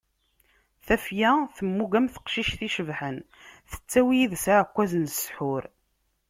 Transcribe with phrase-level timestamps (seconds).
[0.85, 3.17] Tafya temmug am teqcict icebḥen,
[3.71, 5.63] tettawi yid-s aɛekkaz n ssḥur.